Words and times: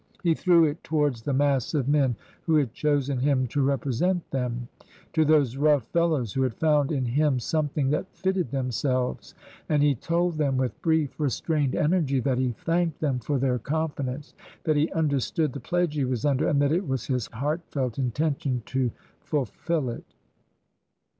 He 0.23 0.33
threw 0.33 0.65
it 0.65 0.83
towards 0.83 1.21
the 1.21 1.33
mass 1.33 1.75
of 1.75 1.87
men 1.87 2.15
who 2.47 2.55
had 2.55 2.73
chosen 2.73 3.19
him 3.19 3.45
to 3.49 3.61
represent 3.61 4.27
them, 4.31 4.67
to 5.13 5.23
those 5.23 5.57
rough 5.57 5.83
fellows 5.89 6.33
who 6.33 6.41
had 6.41 6.55
found 6.55 6.91
in 6.91 7.05
him 7.05 7.39
something 7.39 7.91
that 7.91 8.11
fitted 8.11 8.49
them 8.49 8.71
selves, 8.71 9.35
and 9.69 9.83
he 9.83 9.93
told 9.93 10.39
them 10.39 10.57
with 10.57 10.81
brief 10.81 11.19
restrained 11.19 11.75
energy 11.75 12.19
that 12.19 12.39
he 12.39 12.53
thanked 12.65 12.99
them 12.99 13.19
for 13.19 13.37
their 13.37 13.59
confidence, 13.59 14.33
that 14.63 14.75
he 14.75 14.91
understood 14.93 15.53
the 15.53 15.59
pledge 15.59 15.93
he 15.93 16.03
was 16.03 16.25
under, 16.25 16.47
and 16.47 16.59
that 16.63 16.71
it 16.71 16.87
was 16.87 17.05
his 17.05 17.27
heartfelt 17.27 17.99
intention 17.99 18.63
to 18.65 18.89
fulfil 19.19 19.87
it. 19.91 20.15